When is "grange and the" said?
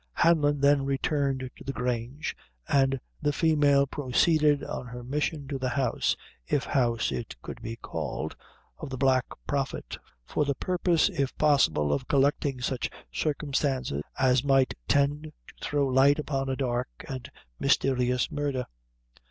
1.73-3.31